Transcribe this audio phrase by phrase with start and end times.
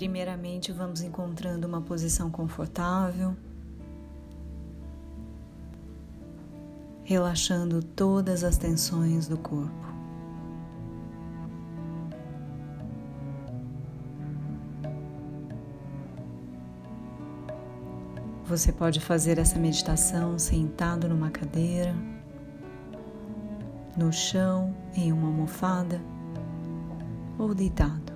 [0.00, 3.36] Primeiramente, vamos encontrando uma posição confortável,
[7.04, 9.89] relaxando todas as tensões do corpo.
[18.50, 21.94] Você pode fazer essa meditação sentado numa cadeira,
[23.96, 26.00] no chão, em uma almofada
[27.38, 28.12] ou deitado.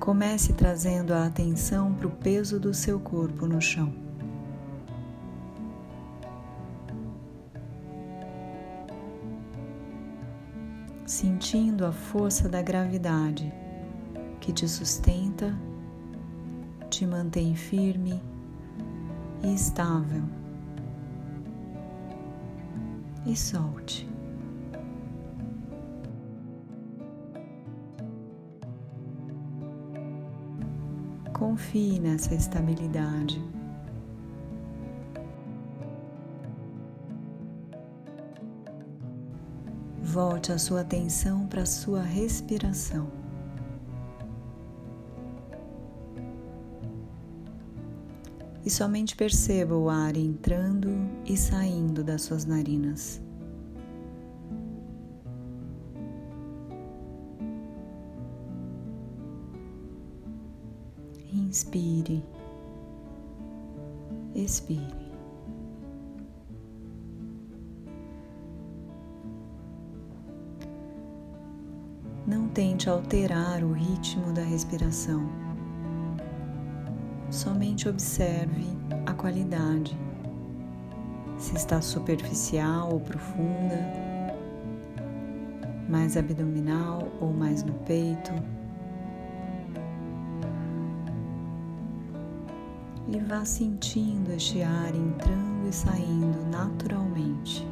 [0.00, 3.92] Comece trazendo a atenção para o peso do seu corpo no chão.
[11.04, 13.52] Sentindo a força da gravidade
[14.42, 15.56] que te sustenta,
[16.90, 18.20] te mantém firme
[19.40, 20.24] e estável.
[23.24, 24.10] E solte.
[31.32, 33.40] Confie nessa estabilidade.
[40.02, 43.21] Volte a sua atenção para a sua respiração.
[48.64, 50.88] E somente perceba o ar entrando
[51.26, 53.20] e saindo das suas narinas.
[61.32, 62.24] Inspire,
[64.34, 65.02] expire.
[72.26, 75.51] Não tente alterar o ritmo da respiração.
[77.32, 78.66] Somente observe
[79.06, 79.98] a qualidade.
[81.38, 83.78] Se está superficial ou profunda,
[85.88, 88.32] mais abdominal ou mais no peito.
[93.08, 97.66] e vá sentindo este ar entrando e saindo naturalmente.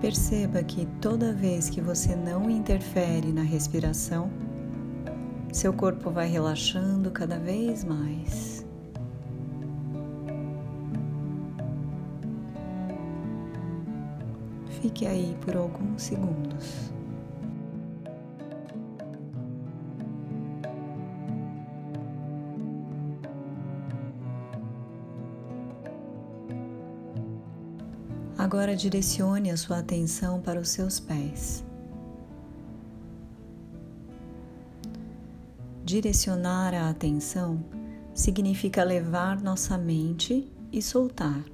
[0.00, 4.30] Perceba que toda vez que você não interfere na respiração,
[5.52, 8.64] seu corpo vai relaxando cada vez mais.
[14.80, 16.90] Fique aí por alguns segundos.
[28.52, 31.64] Agora direcione a sua atenção para os seus pés.
[35.84, 37.64] Direcionar a atenção
[38.12, 41.44] significa levar nossa mente e soltar.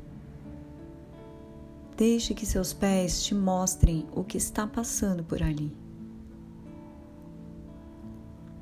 [1.98, 5.76] Deixe que seus pés te mostrem o que está passando por ali.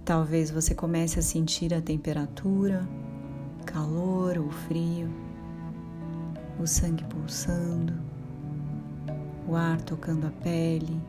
[0.04, 2.84] Talvez você comece a sentir a temperatura,
[3.64, 5.08] calor ou frio,
[6.58, 8.13] o sangue pulsando,
[9.46, 11.00] o ar tocando a pele,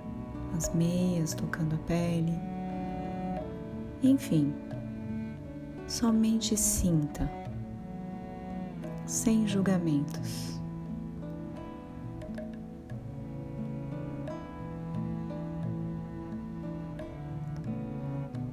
[0.56, 2.34] as meias tocando a pele
[4.07, 4.53] enfim,
[5.88, 7.29] somente sinta,
[9.06, 10.59] sem julgamentos.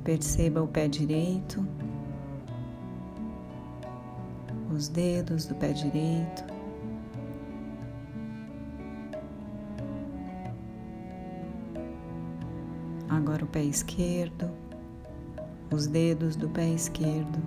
[0.04, 1.64] Perceba o pé direito,
[4.74, 6.51] os dedos do pé direito.
[13.22, 14.50] Agora o pé esquerdo.
[15.72, 17.38] Os dedos do pé esquerdo.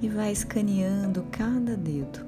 [0.00, 2.26] E vai escaneando cada dedo.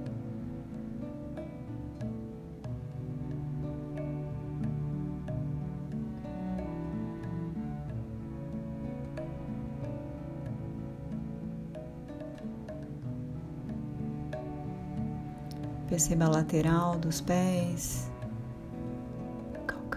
[15.88, 18.10] Perceba a lateral dos pés,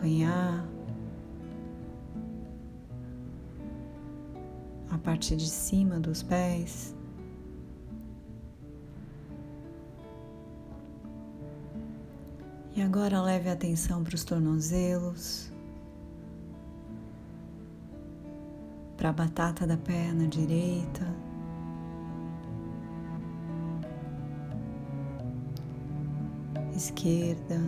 [0.08, 0.66] calcanhar.
[4.90, 6.96] a parte de cima dos pés.
[12.74, 15.52] E agora leve a atenção para os tornozelos,
[18.96, 21.06] para a batata da perna direita.
[26.74, 27.60] Esquerda,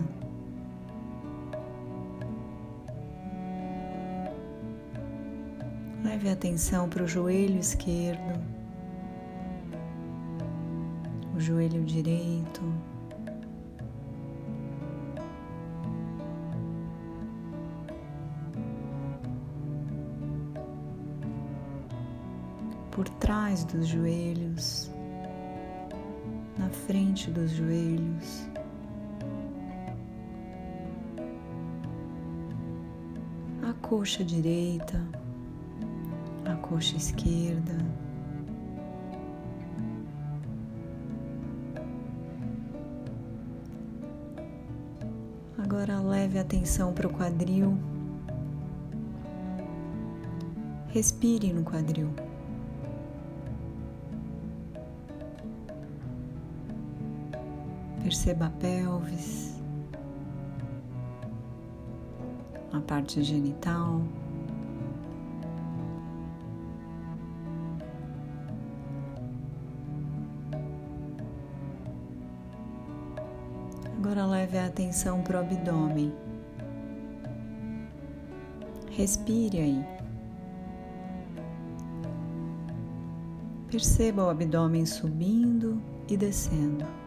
[6.02, 8.40] leve atenção para o joelho esquerdo,
[11.34, 12.62] o joelho direito.
[22.90, 24.90] por trás dos joelhos,
[26.58, 28.46] na frente dos joelhos.
[33.62, 35.00] A coxa direita,
[36.70, 37.76] coxa esquerda.
[45.58, 47.76] Agora leve a atenção para o quadril.
[50.90, 52.08] Respire no quadril.
[58.00, 59.60] Perceba a pelvis,
[62.72, 64.02] a parte genital.
[74.50, 76.12] Leve a atenção para o abdômen.
[78.90, 79.84] Respire aí.
[83.70, 86.99] Perceba o abdômen subindo e descendo.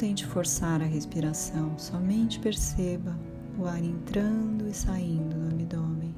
[0.00, 3.14] Tente forçar a respiração, somente perceba
[3.58, 6.14] o ar entrando e saindo do abdômen.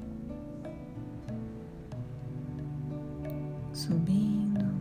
[3.73, 4.73] Subindo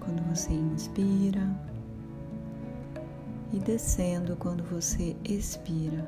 [0.00, 1.48] quando você inspira
[3.52, 6.04] e descendo quando você expira.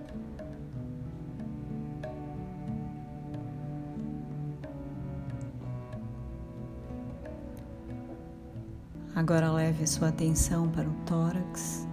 [9.15, 11.87] Agora leve sua atenção para o tórax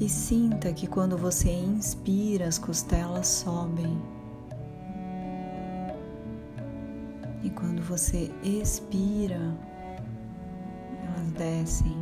[0.00, 3.96] e sinta que quando você inspira, as costelas sobem.
[7.42, 9.40] E quando você expira,
[11.02, 11.96] elas descem.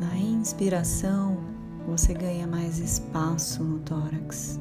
[0.00, 1.38] Na inspiração,
[1.86, 4.58] você ganha mais espaço no tórax.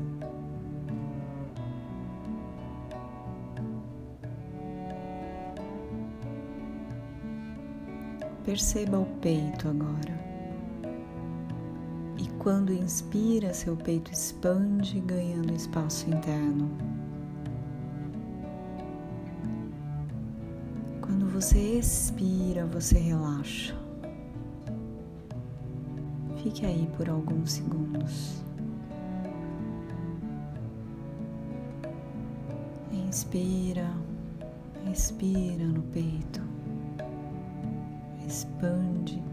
[8.47, 10.17] Perceba o peito agora.
[12.17, 16.71] E quando inspira, seu peito expande, ganhando espaço interno.
[21.01, 23.75] Quando você expira, você relaxa.
[26.41, 28.41] Fique aí por alguns segundos.
[32.93, 33.91] Inspira,
[34.89, 36.56] expira no peito
[38.27, 39.23] expande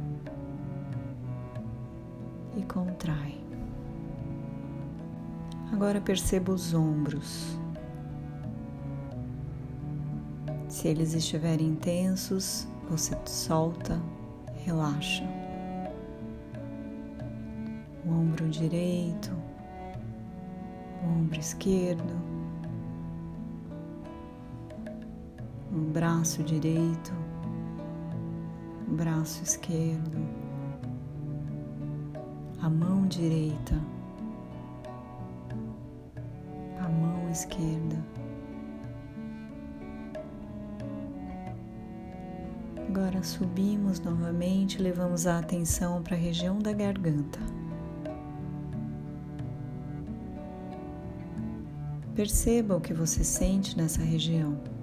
[2.57, 3.43] e contrai.
[5.73, 7.59] Agora perceba os ombros.
[10.69, 14.01] Se eles estiverem intensos, você solta,
[14.65, 15.25] relaxa.
[18.07, 19.33] O ombro direito,
[21.03, 22.15] o ombro esquerdo,
[25.73, 27.24] o braço direito,
[28.95, 30.19] braço esquerdo,
[32.61, 33.75] a mão direita,
[36.79, 38.05] a mão esquerda.
[42.89, 47.41] Agora subimos novamente, levamos a atenção para a região da garganta.
[52.15, 54.74] Perceba o que você sente nessa região.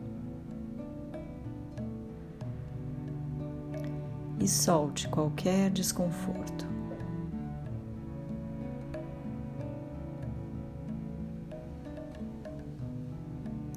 [4.41, 6.65] E solte qualquer desconforto.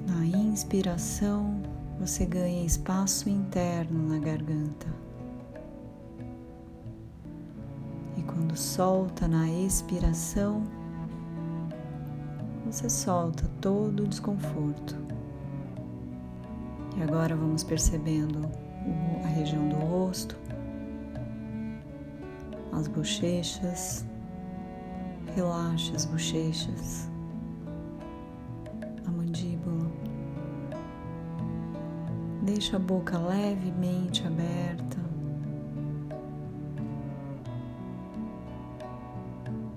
[0.07, 1.61] Na inspiração,
[1.99, 4.87] você ganha espaço interno na garganta.
[8.17, 10.63] E quando solta na expiração,
[12.65, 14.95] você solta todo o desconforto.
[16.97, 18.49] E agora vamos percebendo
[19.23, 20.37] a região do rosto,
[22.77, 24.05] as bochechas,
[25.35, 27.09] relaxa as bochechas,
[29.05, 29.89] a mandíbula.
[32.43, 34.97] Deixa a boca levemente aberta.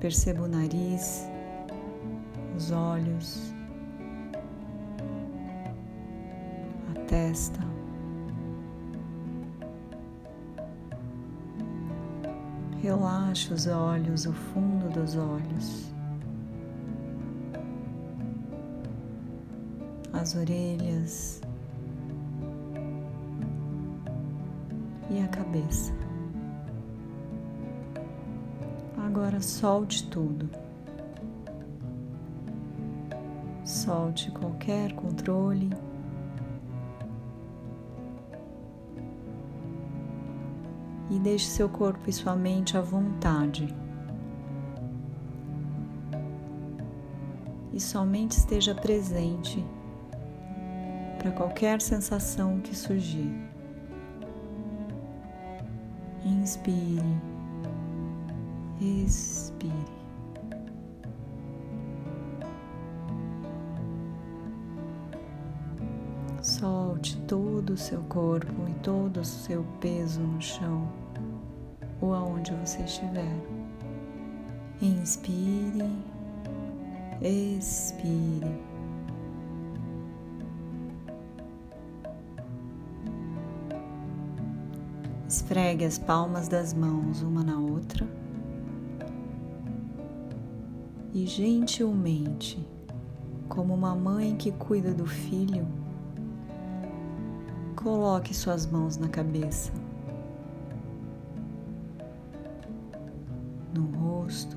[0.01, 1.29] Perceba o nariz,
[2.57, 3.55] os olhos,
[6.91, 7.68] a testa.
[12.81, 15.91] Relaxa os olhos, o fundo dos olhos,
[20.13, 21.41] as orelhas
[25.11, 25.93] e a cabeça.
[28.97, 30.49] Agora solte tudo.
[33.65, 35.71] Solte qualquer controle.
[41.11, 43.75] E deixe seu corpo e sua mente à vontade.
[47.73, 49.65] E somente esteja presente
[51.19, 53.33] para qualquer sensação que surgir.
[56.25, 57.03] Inspire,
[58.81, 59.98] expire.
[66.99, 70.89] Solte todo o seu corpo e todo o seu peso no chão
[72.01, 73.37] ou aonde você estiver.
[74.83, 75.89] Inspire,
[77.23, 78.51] expire.
[85.29, 88.09] Esfregue as palmas das mãos uma na outra
[91.15, 92.59] e gentilmente,
[93.49, 95.78] como uma mãe que cuida do filho,
[97.89, 99.73] Coloque suas mãos na cabeça,
[103.73, 104.55] no rosto,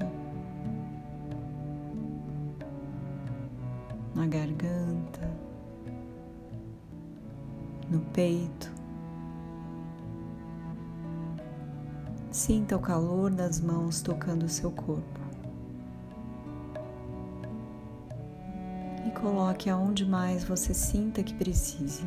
[4.13, 5.31] na garganta,
[7.89, 8.69] no peito.
[12.29, 15.21] Sinta o calor das mãos tocando o seu corpo.
[19.07, 22.05] E coloque aonde mais você sinta que precise.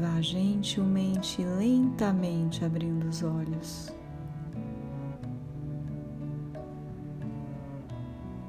[0.00, 3.92] Vá gentilmente, lentamente abrindo os olhos.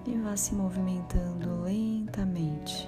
[0.05, 2.87] E vá se movimentando lentamente.